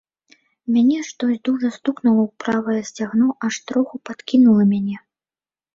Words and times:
Мяне 0.77 0.99
штось 1.09 1.41
дужа 1.49 1.69
стукнула 1.77 2.21
ў 2.23 2.31
правае 2.45 2.81
сцягно, 2.91 3.27
аж 3.51 3.55
троху 3.69 3.95
падкінула 4.09 4.63
мяне. 4.77 4.97